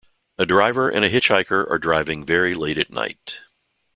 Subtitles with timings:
[0.39, 3.37] A driver and a hitchhiker are driving very late at night.